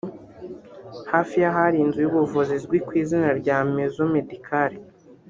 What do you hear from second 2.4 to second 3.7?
izwi kw’izina rya